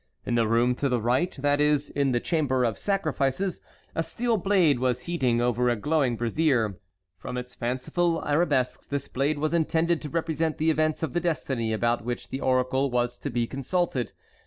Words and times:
In 0.25 0.33
the 0.33 0.47
room 0.47 0.73
to 0.77 0.89
the 0.89 0.99
right, 0.99 1.31
that 1.43 1.61
is, 1.61 1.91
in 1.91 2.11
the 2.11 2.19
chamber 2.19 2.63
of 2.63 2.79
sacrifices, 2.79 3.61
a 3.93 4.01
steel 4.01 4.35
blade 4.35 4.79
was 4.79 5.01
heating 5.01 5.39
over 5.39 5.69
a 5.69 5.75
glowing 5.75 6.15
brazier. 6.17 6.79
From 7.19 7.37
its 7.37 7.53
fanciful 7.53 8.25
arabesques 8.25 8.87
this 8.87 9.07
blade 9.07 9.37
was 9.37 9.53
intended 9.53 10.01
to 10.01 10.09
represent 10.09 10.57
the 10.57 10.71
events 10.71 11.03
of 11.03 11.13
the 11.13 11.21
destiny 11.21 11.71
about 11.71 12.03
which 12.03 12.29
the 12.29 12.41
oracle 12.41 12.89
was 12.89 13.19
to 13.19 13.29
be 13.29 13.45
consulted. 13.45 14.11